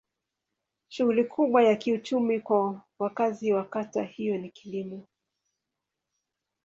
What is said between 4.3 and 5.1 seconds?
ni kilimo.